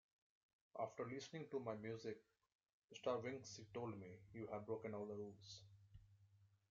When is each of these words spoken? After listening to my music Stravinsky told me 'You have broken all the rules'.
After 0.79 1.05
listening 1.07 1.45
to 1.51 1.59
my 1.59 1.75
music 1.75 2.17
Stravinsky 2.91 3.67
told 3.71 3.99
me 3.99 4.17
'You 4.33 4.47
have 4.51 4.65
broken 4.65 4.95
all 4.95 5.05
the 5.05 5.13
rules'. 5.13 5.61